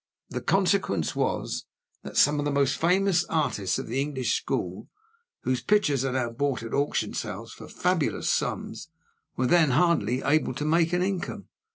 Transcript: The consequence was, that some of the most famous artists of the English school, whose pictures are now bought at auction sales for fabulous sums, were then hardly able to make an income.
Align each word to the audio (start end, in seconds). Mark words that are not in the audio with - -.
The 0.31 0.41
consequence 0.41 1.15
was, 1.15 1.67
that 2.01 2.17
some 2.17 2.39
of 2.39 2.45
the 2.45 2.49
most 2.51 2.75
famous 2.75 3.23
artists 3.25 3.77
of 3.77 3.85
the 3.85 4.01
English 4.01 4.33
school, 4.33 4.89
whose 5.43 5.61
pictures 5.61 6.03
are 6.03 6.13
now 6.13 6.31
bought 6.31 6.63
at 6.63 6.73
auction 6.73 7.13
sales 7.13 7.53
for 7.53 7.67
fabulous 7.67 8.27
sums, 8.27 8.89
were 9.37 9.45
then 9.45 9.69
hardly 9.69 10.23
able 10.23 10.55
to 10.55 10.65
make 10.65 10.91
an 10.93 11.03
income. 11.03 11.49